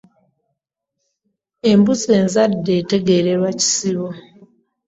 [1.71, 4.07] Embuzi enzadde tegererwa kisibo.